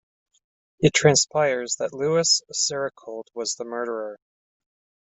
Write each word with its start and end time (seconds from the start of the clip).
It 0.79 0.95
transpires 0.95 1.75
that 1.75 1.93
Lewis 1.93 2.41
Serrocold 2.51 3.25
was 3.35 3.53
the 3.53 3.65
murderer. 3.65 4.17